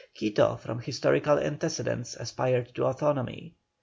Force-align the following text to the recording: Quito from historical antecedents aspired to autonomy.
Quito 0.15 0.55
from 0.55 0.79
historical 0.79 1.37
antecedents 1.37 2.15
aspired 2.15 2.73
to 2.73 2.85
autonomy. 2.87 3.53